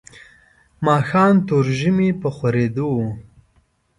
[0.85, 3.09] ماښام تروږمۍ په خورېدو وه.